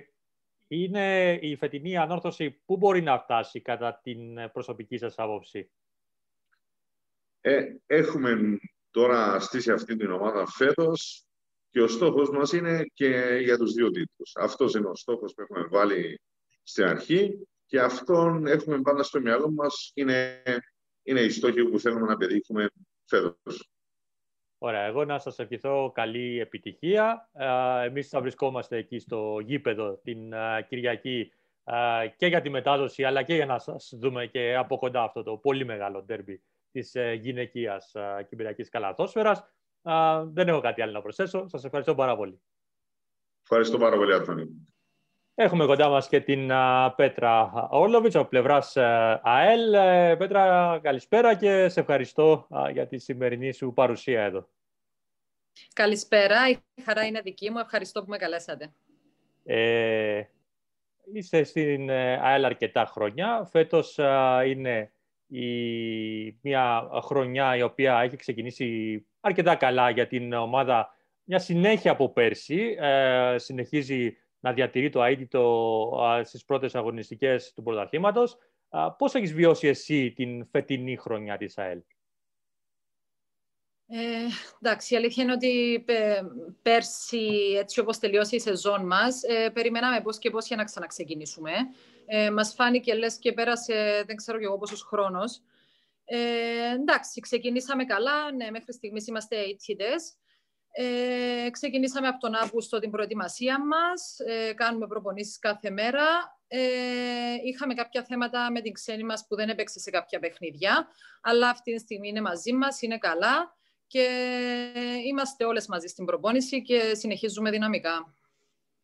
[0.67, 5.71] είναι η φετινή ανόρθωση πού μπορεί να φτάσει κατά την προσωπική σας άποψη;
[7.41, 8.57] Ε, έχουμε
[8.91, 11.25] τώρα στήσει αυτή την ομάδα φέτος
[11.69, 14.31] και ο στόχος μας είναι και για τους δύο τίτλους.
[14.35, 16.21] Αυτός είναι ο στόχος που έχουμε βάλει
[16.63, 19.91] στην αρχή και αυτόν έχουμε πάντα στο μυαλό μας.
[19.93, 20.43] Είναι,
[21.03, 22.69] είναι οι στόχοι που θέλουμε να πετύχουμε
[23.05, 23.69] φέτος.
[24.65, 27.29] Ωραία, εγώ να σας ευχηθώ καλή επιτυχία.
[27.83, 30.33] Εμείς θα βρισκόμαστε εκεί στο γήπεδο την
[30.67, 31.31] Κυριακή
[32.17, 35.37] και για τη μετάδοση, αλλά και για να σας δούμε και από κοντά αυτό το
[35.37, 37.95] πολύ μεγάλο ντέρμπι της ε, γυναικείας
[38.29, 39.43] κυπριακής καλαθόσφαιρας.
[40.25, 41.47] Δεν έχω κάτι άλλο να προσθέσω.
[41.47, 42.41] Σας ευχαριστώ πάρα πολύ.
[43.41, 44.47] Ευχαριστώ πάρα πολύ, Άθωνη.
[45.35, 46.51] Έχουμε κοντά μας και την
[46.95, 48.77] Πέτρα Όρλοβιτς από πλευράς
[49.21, 49.73] ΑΕΛ.
[49.73, 54.47] Ε, Πέτρα, καλησπέρα και σε ευχαριστώ για τη σημερινή σου παρουσία εδώ.
[55.73, 57.59] Καλησπέρα, η χαρά είναι δική μου.
[57.59, 58.73] Ευχαριστώ που με καλέσατε.
[59.43, 60.23] Ε,
[61.13, 63.47] είστε στην ε, ΑΕΛ αρκετά χρόνια.
[63.51, 63.97] Φέτος
[64.45, 64.91] είναι
[65.27, 65.45] η,
[66.41, 70.89] μια χρονιά η οποία έχει ξεκινήσει αρκετά καλά για την ομάδα.
[71.23, 72.75] Μια συνέχεια από πέρσι.
[72.79, 78.37] Ε, συνεχίζει να διατηρεί το αίτητο στις πρώτες αγωνιστικές του πρωταθλήματος.
[78.97, 81.81] Πώς έχεις βιώσει εσύ την φετινή χρονιά της ΑΕΛ;
[83.87, 84.27] Ε,
[84.61, 85.85] εντάξει, η αλήθεια είναι ότι
[86.61, 91.51] πέρσι, έτσι όπως τελειώσει η σεζόν μας, ε, περιμέναμε πώς και πώς για να ξαναξεκινήσουμε.
[92.05, 95.41] Ε, μας φάνηκε λες και πέρασε, δεν ξέρω και εγώ πόσος χρόνος.
[96.05, 100.13] Ε, εντάξει, ξεκινήσαμε καλά, ναι, μέχρι στιγμής είμαστε αιτητές.
[100.71, 106.05] Ε, ξεκινήσαμε από τον Αύγουστο την προετοιμασία μας, ε, κάνουμε προπονήσεις κάθε μέρα.
[106.47, 106.59] Ε,
[107.45, 110.87] είχαμε κάποια θέματα με την ξένη μας που δεν έπαιξε σε κάποια παιχνίδια,
[111.21, 113.55] αλλά αυτή τη στιγμή είναι μαζί μας, είναι καλά
[113.87, 114.07] και
[115.05, 118.15] είμαστε όλες μαζί στην προπόνηση και συνεχίζουμε δυναμικά.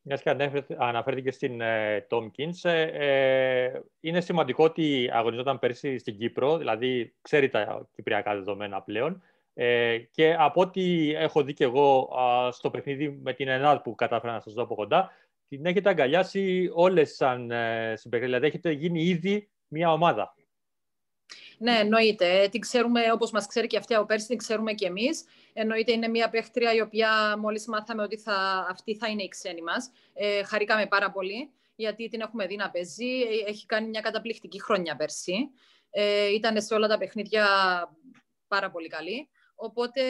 [0.03, 0.35] Μιας και
[0.77, 7.89] αναφέρθηκε στην ε, Tompkins, ε, είναι σημαντικό ότι αγωνιζόταν πέρσι στην Κύπρο, δηλαδή ξέρει τα
[7.95, 9.21] κυπριακά δεδομένα πλέον.
[9.53, 12.09] Ε, και από ό,τι έχω δει και εγώ
[12.51, 15.11] στο παιχνίδι με την ΕΝΑΔ που κατάφερα να σας δω από κοντά,
[15.47, 20.35] την έχετε αγκαλιάσει όλες σαν ε, δηλαδή έχετε γίνει ήδη μια ομάδα.
[21.63, 22.47] Ναι, εννοείται.
[22.51, 25.23] Την ξέρουμε, όπως μας ξέρει και αυτή ο πέρσι, την ξέρουμε και εμείς.
[25.53, 29.61] Εννοείται είναι μια παίχτρια η οποία μόλις μάθαμε ότι θα, αυτή θα είναι η ξένη
[29.61, 29.91] μας.
[30.13, 33.21] Ε, χαρήκαμε πάρα πολύ, γιατί την έχουμε δει να παίζει.
[33.21, 35.49] Ε, έχει κάνει μια καταπληκτική χρονιά πέρσι.
[35.89, 37.45] Ε, ήταν σε όλα τα παιχνίδια
[38.47, 39.29] πάρα πολύ καλή.
[39.55, 40.01] Οπότε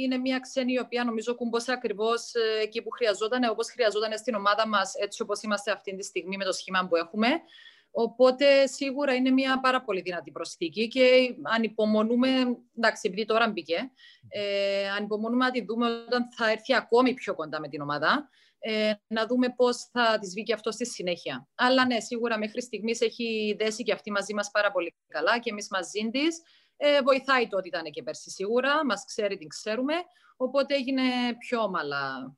[0.00, 4.34] είναι μια ξένη η οποία νομίζω κούμπωσε ακριβώς ε, εκεί που χρειαζόταν, όπως χρειαζόταν στην
[4.34, 7.28] ομάδα μας, έτσι όπως είμαστε αυτή τη στιγμή με το σχήμα που έχουμε.
[7.94, 12.28] Οπότε σίγουρα είναι μια πάρα πολύ δυνατή προσθήκη και ανυπομονούμε,
[12.76, 13.90] εντάξει, επειδή τώρα μπήκε,
[14.28, 18.28] ε, ανυπομονούμε να τη δούμε όταν θα έρθει ακόμη πιο κοντά με την ομάδα,
[18.58, 21.48] ε, να δούμε πώς θα της βγει και αυτό στη συνέχεια.
[21.54, 25.50] Αλλά ναι, σίγουρα μέχρι στιγμής έχει δέσει και αυτή μαζί μας πάρα πολύ καλά και
[25.50, 26.42] εμείς μαζί της.
[26.76, 29.94] Ε, βοηθάει το ότι ήταν και πέρσι σίγουρα, μας ξέρει την ξέρουμε,
[30.36, 31.02] οπότε έγινε
[31.38, 32.34] πιο όμαλα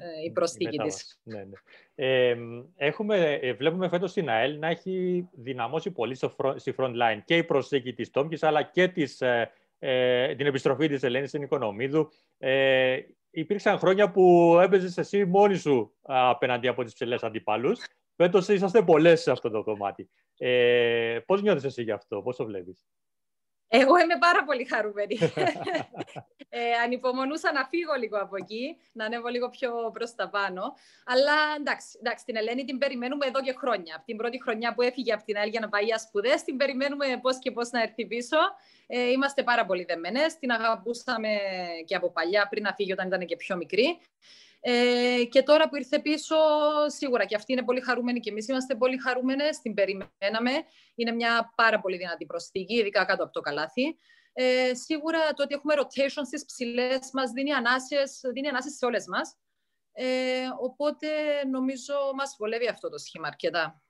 [0.00, 1.20] ε, η προσθήκη της.
[1.22, 1.56] Ναι, ναι.
[1.94, 2.36] Ε,
[2.76, 7.20] έχουμε, ε, βλέπουμε φέτος στην ΑΕΛ να έχει δυναμώσει πολύ στο front, στη front line
[7.24, 11.42] και η προσθήκη της Τόμκης, αλλά και της, ε, ε, την επιστροφή της Ελένης στην
[11.42, 12.10] Οικονομίδου.
[12.38, 12.98] Ε,
[13.30, 17.80] υπήρξαν χρόνια που έπαιζες εσύ μόνη σου απέναντι από τις ψηλές αντιπάλους.
[18.16, 20.08] Φέτος είσαστε πολλές σε αυτό το κομμάτι.
[20.38, 22.86] Ε, πώς νιώθεις εσύ γι' αυτό, πώς το βλέπεις;
[23.74, 25.18] Εγώ είμαι πάρα πολύ χαρούμενη.
[26.48, 30.74] ε, ανυπομονούσα να φύγω λίγο από εκεί, να ανέβω λίγο πιο προς τα πάνω.
[31.04, 33.94] Αλλά εντάξει, εντάξει, την Ελένη την περιμένουμε εδώ και χρόνια.
[33.96, 36.56] Από την πρώτη χρονιά που έφυγε από την ΑΕΛ για να πάει για σπουδές, την
[36.56, 38.36] περιμένουμε πώς και πώς να έρθει πίσω.
[38.86, 40.38] Ε, είμαστε πάρα πολύ δεμένες.
[40.38, 41.28] Την αγαπούσαμε
[41.84, 44.00] και από παλιά, πριν να φύγει όταν ήταν και πιο μικρή.
[44.64, 46.36] Ε, και τώρα που ήρθε πίσω,
[46.86, 50.50] σίγουρα και αυτή είναι πολύ χαρούμενη και εμείς είμαστε πολύ χαρούμενες, την περιμέναμε.
[50.94, 53.96] Είναι μια πάρα πολύ δυνατή προσθήκη, ειδικά κάτω από το καλάθι.
[54.32, 59.06] Ε, σίγουρα το ότι έχουμε rotation στις ψηλές μας δίνει ανάσες, δίνει ανάσες σε όλες
[59.06, 59.36] μας.
[59.92, 61.08] Ε, οπότε
[61.50, 63.82] νομίζω μας βολεύει αυτό το σχήμα αρκετά.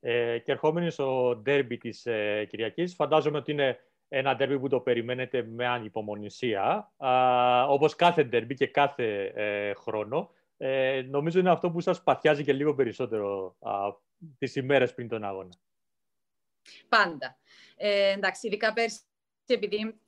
[0.00, 3.78] Ε, και ερχόμενοι στο ντέρμπι της ε, Κυριακής, φαντάζομαι ότι είναι
[4.14, 10.30] ένα ντέρμπι που το περιμένετε με ανυπομονησία, α, όπως κάθε ντέρμπι και κάθε ε, χρόνο.
[10.56, 13.72] Ε, νομίζω είναι αυτό που σας παθιάζει και λίγο περισσότερο α,
[14.38, 15.54] τις ημέρες πριν τον αγώνα.
[16.88, 17.38] Πάντα.
[17.76, 19.00] Ε, εντάξει, ειδικά πέρσι,
[19.46, 20.00] επειδή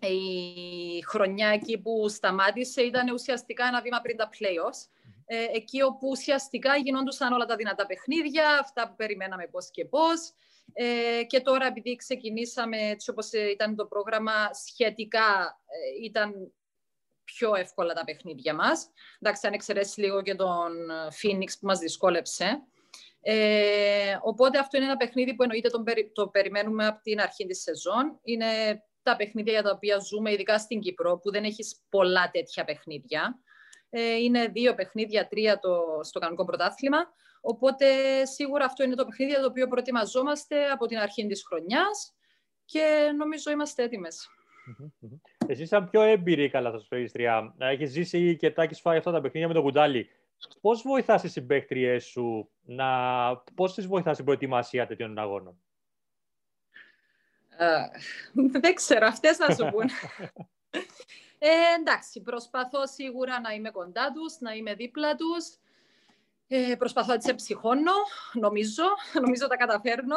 [0.00, 4.88] η χρονιά εκεί που σταμάτησε ήταν ουσιαστικά ένα βήμα πριν τα playoffs.
[5.26, 10.32] Ε, εκεί όπου ουσιαστικά γινόντουσαν όλα τα δυνατά παιχνίδια, αυτά που περιμέναμε πώς και πώς.
[10.72, 16.52] Ε, και τώρα επειδή ξεκινήσαμε έτσι όπως ήταν το πρόγραμμα, σχετικά ε, ήταν
[17.24, 18.90] πιο εύκολα τα παιχνίδια μας.
[19.18, 20.72] Εντάξει, αν εξαιρέσεις λίγο και τον
[21.22, 22.62] Phoenix που μας δυσκόλεψε.
[23.22, 27.62] Ε, οπότε αυτό είναι ένα παιχνίδι που εννοείται τον, το περιμένουμε από την αρχή της
[27.62, 28.20] σεζόν.
[28.22, 32.64] Είναι τα παιχνίδια για τα οποία ζούμε, ειδικά στην Κύπρο, που δεν έχεις πολλά τέτοια
[32.64, 33.38] παιχνίδια.
[33.90, 36.98] Ε, είναι δύο παιχνίδια, τρία το, στο κανονικό πρωτάθλημα.
[37.40, 37.86] Οπότε
[38.24, 42.14] σίγουρα αυτό είναι το παιχνίδι για το οποίο προετοιμαζόμαστε από την αρχή της χρονιάς
[42.64, 44.28] και νομίζω είμαστε έτοιμες.
[45.46, 49.54] Εσύ σαν πιο έμπειρη καλαθοσφαιρίστρια, έχεις ζήσει και τα έχεις φάει αυτά τα παιχνίδια με
[49.54, 50.08] το κουντάλι.
[50.60, 52.86] Πώς βοηθάς τις συμπαίκτριές σου, να...
[53.54, 55.62] πώς τις βοηθάς στην προετοιμασία τέτοιων αγώνων;
[58.60, 59.90] δεν ξέρω, αυτές να σου πούν.
[61.42, 65.56] Ε, εντάξει, προσπαθώ σίγουρα να είμαι κοντά τους, να είμαι δίπλα τους.
[66.52, 67.92] Ε, προσπαθώ να τις εψυχώνω,
[68.32, 68.84] νομίζω,
[69.22, 70.16] νομίζω τα καταφέρνω.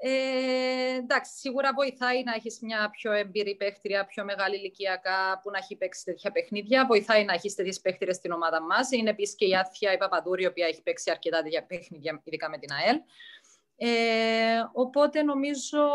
[0.00, 5.58] Ε, εντάξει, σίγουρα βοηθάει να έχεις μια πιο εμπειρή παίχτρια, πιο μεγάλη ηλικιακά που να
[5.58, 6.86] έχει παίξει τέτοια παιχνίδια.
[6.86, 8.90] Βοηθάει να έχεις τέτοιες παίχτριες στην ομάδα μας.
[8.90, 12.48] Είναι επίσης και η Άθια η Παπαδούρη, η οποία έχει παίξει αρκετά τέτοια παιχνίδια, ειδικά
[12.48, 12.96] με την ΑΕΛ.
[13.76, 15.88] Ε, οπότε νομίζω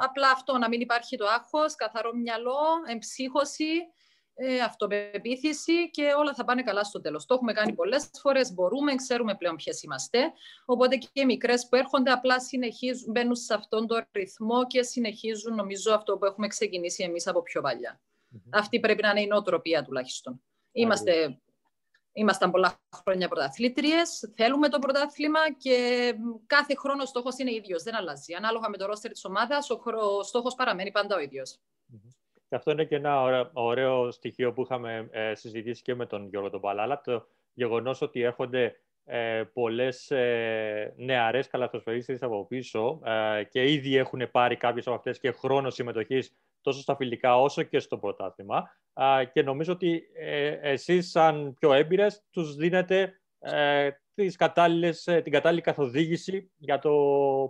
[0.00, 3.93] απλά αυτό, να μην υπάρχει το άγχος, καθαρό μυαλό, εμψύχωση,
[4.34, 7.26] ε, αυτοπεποίθηση και όλα θα πάνε καλά στο τέλος.
[7.26, 10.32] Το έχουμε κάνει πολλές φορές, μπορούμε, ξέρουμε πλέον ποιες είμαστε.
[10.64, 15.54] Οπότε και οι μικρές που έρχονται απλά συνεχίζουν, μπαίνουν σε αυτόν τον ρυθμό και συνεχίζουν
[15.54, 18.00] νομίζω αυτό που έχουμε ξεκινήσει εμείς από πιο παλιά.
[18.50, 20.42] Αυτή πρέπει να είναι η νοοτροπία τουλάχιστον.
[20.72, 21.38] Είμαστε
[22.16, 24.32] Ήμασταν πολλά χρόνια πρωταθλήτριες.
[24.36, 26.14] Θέλουμε το πρωτάθλημα και
[26.46, 27.82] κάθε χρόνο ο στόχος είναι ίδιος.
[27.82, 28.34] Δεν αλλάζει.
[28.34, 31.58] Ανάλογα με το ρόστερ της ομάδας, ο στόχος παραμένει πάντα ο ίδιος.
[32.54, 36.50] Και αυτό είναι και ένα ωραίο στοιχείο που είχαμε ε, συζητήσει και με τον Γιώργο
[36.50, 37.00] τον Παλάλα.
[37.00, 41.48] Το γεγονός ότι έρχονται ε, πολλές ε, νεαρές
[42.20, 46.96] από πίσω ε, και ήδη έχουν πάρει κάποιες από αυτές και χρόνο συμμετοχής τόσο στα
[46.96, 48.76] φιλικά όσο και στο πρωτάθλημα.
[49.32, 55.32] Και νομίζω ότι ε, εσείς σαν πιο έμπειρες τους δίνετε ε, τις κατάλληλες, ε, την
[55.32, 56.90] κατάλληλη καθοδήγηση για το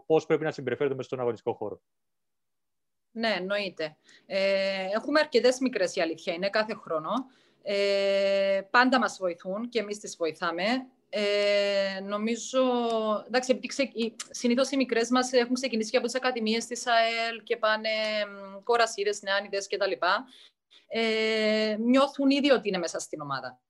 [0.06, 1.80] πώς πρέπει να συμπεριφέρονται μέσα στον αγωνιστικό χώρο.
[3.16, 3.96] Ναι, εννοείται.
[4.27, 7.11] Ε, έχουμε αρκετές μικρές η αλήθεια, είναι κάθε χρόνο.
[7.62, 10.64] Ε, πάντα μας βοηθούν και εμείς τις βοηθάμε.
[11.09, 12.62] Ε, νομίζω,
[13.27, 13.90] εντάξει, επειδή ξε,
[14.31, 17.88] συνήθως οι μικρές μας έχουν ξεκινήσει και από τις ακαδημίες της ΑΕΛ και πάνε
[18.62, 19.92] κορασίδες, νεάνιδες κτλ.
[20.88, 23.61] Ε, νιώθουν ήδη ότι είναι μέσα στην ομάδα.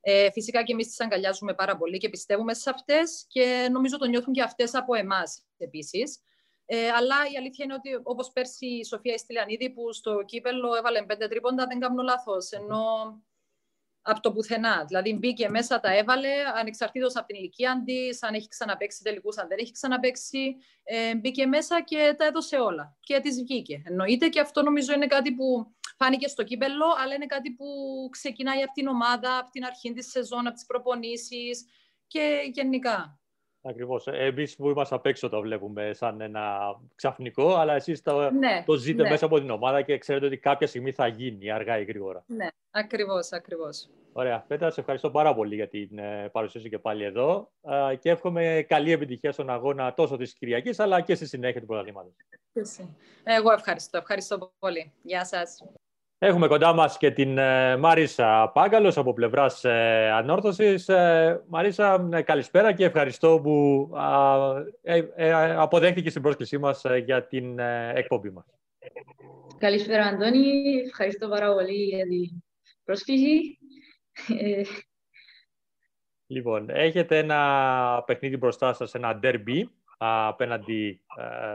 [0.00, 4.06] Ε, φυσικά και εμείς τις αγκαλιάζουμε πάρα πολύ και πιστεύουμε σε αυτές και νομίζω το
[4.06, 6.20] νιώθουν και αυτές από εμάς επίσης.
[6.66, 11.02] Ε, αλλά η αλήθεια είναι ότι όπως πέρσι η Σοφία Ιστηλιανίδη που στο κύπελο έβαλε
[11.02, 12.82] πέντε τρίποντα δεν κάνω λάθος, ενώ
[14.06, 14.84] από το πουθενά.
[14.86, 19.48] Δηλαδή μπήκε μέσα, τα έβαλε, ανεξαρτήτως από την ηλικία τη, αν έχει ξαναπέξει τελικούς, αν
[19.48, 20.56] δεν έχει ξαναπέξει.
[20.82, 22.96] Ε, μπήκε μέσα και τα έδωσε όλα.
[23.00, 23.82] Και της βγήκε.
[23.86, 27.66] Εννοείται και αυτό νομίζω είναι κάτι που φάνηκε στο κύπελο, αλλά είναι κάτι που
[28.10, 31.64] ξεκινάει από την ομάδα, από την αρχή της σεζόν, από τις προπονήσεις
[32.06, 33.18] και γενικά.
[33.66, 34.06] Ακριβώς.
[34.06, 36.58] Εμείς που είμαστε απ' έξω το βλέπουμε σαν ένα
[36.94, 39.08] ξαφνικό, αλλά εσείς το, ναι, το ζείτε ναι.
[39.08, 42.24] μέσα από την ομάδα και ξέρετε ότι κάποια στιγμή θα γίνει, αργά ή γρήγορα.
[42.26, 43.88] Ναι, ακριβώς, ακριβώς.
[44.12, 44.44] Ωραία.
[44.48, 47.50] Πέτρα, σε ευχαριστώ πάρα πολύ για την ε, παρουσίαση και πάλι εδώ
[47.98, 52.12] και εύχομαι καλή επιτυχία στον αγώνα τόσο της Κυριακής αλλά και στη συνέχεια του πρωταθλήματος.
[53.22, 53.98] Εγώ ευχαριστώ.
[53.98, 54.92] Ευχαριστώ πολύ.
[55.02, 55.64] Γεια σας.
[56.24, 60.88] Έχουμε κοντά μας και την ε, Μαρίσα Πάγκαλος από πλευράς ε, Ανόρθωσης.
[60.88, 63.90] Ε, Μαρίσα, καλησπέρα και ευχαριστώ που
[65.56, 67.58] αποδέχτηκε την πρόσκλησή μας για την
[67.94, 68.44] εκπομπή μας.
[69.58, 70.78] Καλησπέρα, Αντώνη.
[70.86, 72.42] Ευχαριστώ πάρα πολύ για την
[72.84, 73.58] πρόσκληση.
[76.26, 79.62] Λοιπόν, έχετε ένα παιχνίδι μπροστά σας, ένα derby
[79.98, 81.00] απέναντι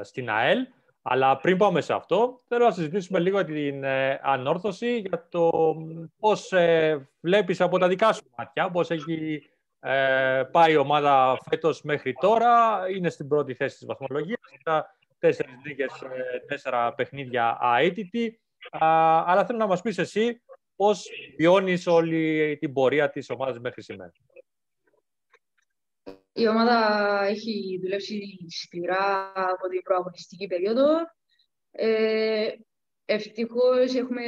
[0.02, 0.68] στην ΑΕΛ.
[1.02, 5.76] Αλλά πριν πάμε σε αυτό, θέλω να συζητήσουμε λίγο την ε, ανόρθωση για το
[6.20, 11.82] πώς ε, βλέπεις από τα δικά σου μάτια, πώς έχει ε, πάει η ομάδα φέτος
[11.82, 18.40] μέχρι τώρα, είναι στην πρώτη θέση της βαθμολογίας, θα τέσσερις νίκες, ε, τέσσερα παιχνίδια αίτητη.
[18.72, 20.42] Αλλά θέλω να μας πεις εσύ
[20.76, 24.12] πώς βιώνεις όλη την πορεία της ομάδας μέχρι σήμερα;
[26.40, 30.88] Η ομάδα έχει δουλέψει σκληρά από την προαγωνιστική περίοδο.
[31.72, 32.52] Ε,
[33.06, 34.24] ευτυχώς έχουμε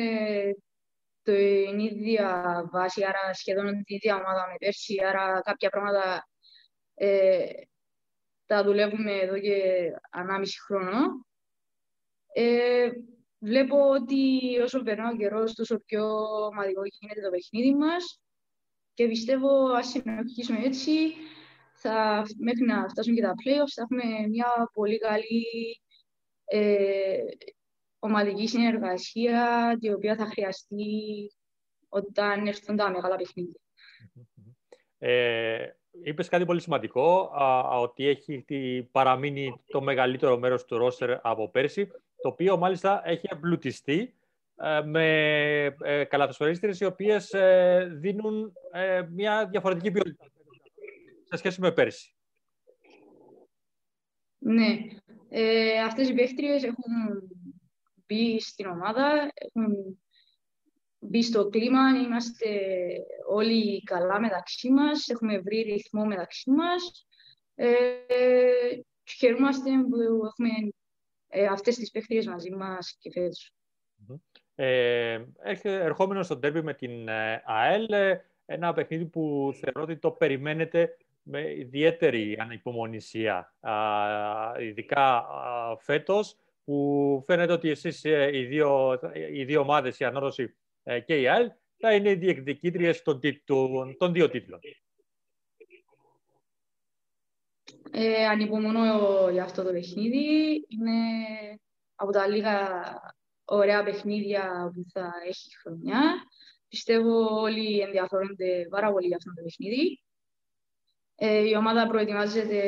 [1.21, 6.27] την ίδια βάση, άρα σχεδόν την ίδια ομάδα με πέρσι, άρα κάποια πράγματα
[6.93, 7.45] ε,
[8.45, 11.25] τα δουλεύουμε εδώ και ανάμιση χρόνο.
[12.33, 12.89] Ε,
[13.39, 16.05] βλέπω ότι όσο περνάει ο καιρός, τόσο πιο
[16.45, 18.21] ομαδικό γίνεται το παιχνίδι μας
[18.93, 21.13] και πιστεύω, αν συνεχίσουμε έτσι,
[21.81, 25.45] θα, μέχρι να φτάσουμε και τα playoffs, θα έχουμε μια πολύ καλή
[26.45, 27.17] ε,
[27.99, 30.85] ομαδική συνεργασία, η οποία θα χρειαστεί
[31.89, 33.59] όταν έρθουν τα μεγάλα παιχνίδια.
[34.97, 35.67] Ε,
[36.03, 38.45] είπες κάτι πολύ σημαντικό, α, ότι έχει
[38.91, 41.87] παραμείνει το μεγαλύτερο μέρος του ρόστερ από πέρσι,
[42.21, 44.15] το οποίο μάλιστα έχει εμπλουτιστεί
[44.55, 46.05] ε, με ε,
[46.79, 50.25] οι οποίες ε, δίνουν ε, μια διαφορετική ποιότητα
[51.31, 52.15] σε σχέση με πέρσι.
[54.37, 54.77] Ναι.
[55.29, 56.83] Ε, αυτές οι παίχτριες έχουν
[58.05, 59.99] μπει στην ομάδα, έχουν
[60.99, 62.47] μπει στο κλίμα, είμαστε
[63.27, 67.07] όλοι καλά μεταξύ μας, έχουμε βρει ρυθμό μεταξύ μας.
[67.55, 67.75] Ε,
[69.17, 70.49] χαιρούμαστε που έχουμε
[71.27, 73.53] ε, αυτές τις παίχτριες μαζί μας και φέτος.
[74.55, 75.25] Ε,
[75.63, 80.97] ερχόμενος στο τέρμι με την ε, ΑΕΛ, ε, ένα παιχνίδι που θεωρώ ότι το περιμένετε
[81.23, 83.55] με ιδιαίτερη ανυπομονησία,
[84.59, 88.99] ειδικά α, φέτος, που φαίνεται ότι εσείς ε, οι δύο,
[89.31, 93.97] οι δύο ομάδες, η Ανόρθωση ε, και η ΑΕΛ, θα είναι οι διεκδικήτριες των, των,
[93.97, 94.59] των δύο τίτλων.
[97.91, 100.53] Ε, ανυπομονώ για αυτό το παιχνίδι.
[100.67, 100.91] Είναι
[101.95, 102.81] από τα λίγα
[103.45, 106.01] ωραία παιχνίδια που θα έχει η χρονιά.
[106.67, 110.01] Πιστεύω όλοι ενδιαφέρονται πάρα πολύ για αυτό το παιχνίδι.
[111.23, 112.61] Ε, η ομάδα προετοιμάζεται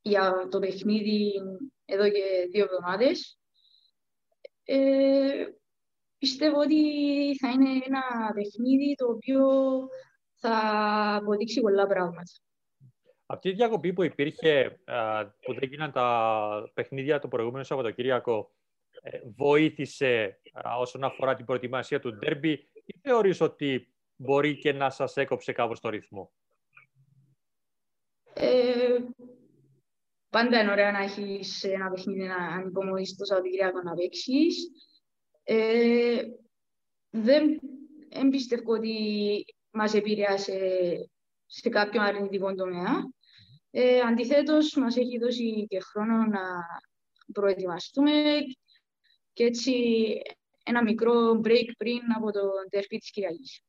[0.00, 1.32] για το παιχνίδι
[1.84, 3.38] εδώ και δύο εβδομάδες.
[4.64, 5.44] Ε,
[6.18, 6.82] πιστεύω ότι
[7.38, 9.46] θα είναι ένα παιχνίδι το οποίο
[10.34, 10.58] θα
[11.20, 12.30] αποδείξει πολλά πράγματα.
[13.26, 14.80] Αυτή η διακοπή που υπήρχε,
[15.40, 18.54] που δεν γίνανε τα παιχνίδια το προηγούμενο Σαββατοκύριακο,
[19.02, 20.40] ε, βοήθησε
[20.78, 22.52] όσον αφορά την προετοιμασία του ντέρμπι
[22.84, 26.32] ή θεωρείς ότι μπορεί και να σας έκοψε κάπως το ρυθμό;
[28.42, 28.98] Ε,
[30.30, 34.70] πάντα είναι ωραία να έχεις ένα παιχνίδι να ανυπομονήσει το Σαββατοκύριακο να παίξεις.
[35.42, 36.22] Ε,
[37.10, 37.60] δεν
[38.08, 40.58] εμπιστεύω ότι μας επηρεάσε
[41.46, 43.12] σε κάποιο αρνητικό τομέα.
[43.70, 46.40] Ε, αντιθέτως, μας έχει δώσει και χρόνο να
[47.32, 48.12] προετοιμαστούμε
[49.32, 49.72] και έτσι
[50.62, 53.62] ένα μικρό break πριν από το τερπί της Κυριακής.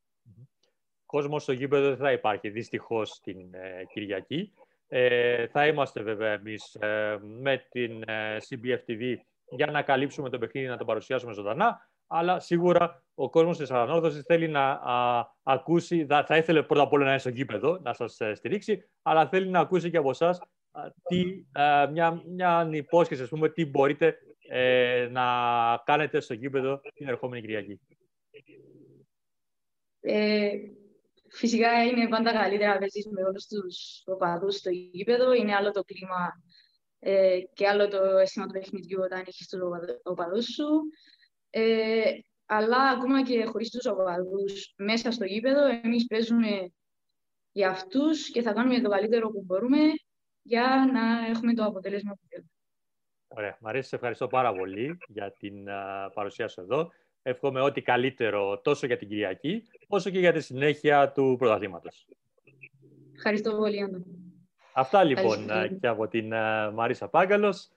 [1.11, 4.53] Κόσμος στο γήπεδο δεν θα υπάρχει δυστυχώς την ε, Κυριακή.
[4.87, 9.15] Ε, θα είμαστε βέβαια εμείς ε, με την ε, CBF TV
[9.49, 11.89] για να καλύψουμε το παιχνίδι, να το παρουσιάσουμε ζωντανά.
[12.07, 16.93] Αλλά σίγουρα ο κόσμος της ανόρθωσης θέλει να α, ακούσει, θα, θα ήθελε πρώτα απ'
[16.93, 20.09] όλα να είναι στο γήπεδο, να σας ε, στηρίξει, αλλά θέλει να ακούσει και από
[20.09, 20.41] εσάς
[21.91, 24.17] μια, μια υπόσχεση, ας πούμε, τι μπορείτε
[24.49, 25.23] ε, να
[25.85, 27.79] κάνετε στο γήπεδο την ερχόμενη Κυριακή.
[29.99, 30.51] Ε,
[31.31, 35.33] φυσικά είναι πάντα καλύτερα να παίζεις με όλους τους οπαδούς στο γήπεδο.
[35.33, 36.43] Είναι άλλο το κλίμα
[36.99, 39.59] ε, και άλλο το αίσθημα του παιχνιδιού όταν έχεις τους
[40.03, 40.67] οπαδούς σου.
[41.49, 42.11] Ε,
[42.45, 46.71] αλλά ακόμα και χωρίς τους οπαδούς μέσα στο γήπεδο, εμείς παίζουμε
[47.51, 49.77] για αυτούς και θα κάνουμε το καλύτερο που μπορούμε
[50.41, 52.49] για να έχουμε το αποτέλεσμα που θέλουμε.
[53.27, 53.57] Ωραία.
[53.61, 55.65] Μαρία, σε ευχαριστώ πάρα πολύ για την
[56.13, 56.91] παρουσία σου εδώ.
[57.21, 62.07] Εύχομαι ό,τι καλύτερο τόσο για την Κυριακή, όσο και για τη συνέχεια του πρωταθλήματος.
[63.15, 64.05] Ευχαριστώ πολύ, Άντων.
[64.73, 65.47] Αυτά λοιπόν
[65.79, 66.27] και από την
[66.73, 67.69] Μαρίσα Πάγκαλος.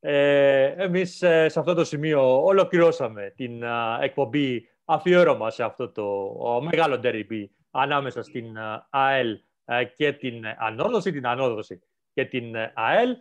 [0.00, 3.62] Ε, εμείς ε, σε αυτό το σημείο ολοκληρώσαμε την
[4.00, 8.56] εκπομπή αφιέρωμα σε αυτό το μεγάλο ντεριμπή ανάμεσα στην
[8.90, 13.16] ΑΕΛ ε, και την ανόδοση, την ανόδοση και την ΑΕΛ.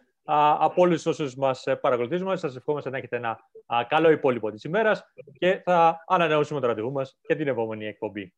[0.60, 3.40] Από όλους όσους μας παρακολουθήσουμε, σας ευχόμαστε να έχετε ένα
[3.88, 5.04] καλό υπόλοιπο της ημέρας
[5.34, 8.34] και θα ανανεώσουμε το ραντεβού μας και την επόμενη εκπομπή.